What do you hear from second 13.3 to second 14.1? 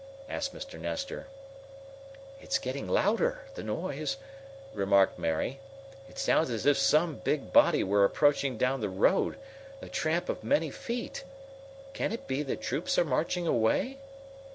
away?"